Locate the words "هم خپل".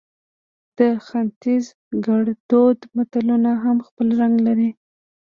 3.63-4.07